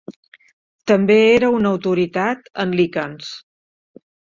[0.93, 3.33] També era una autoritat en líquens.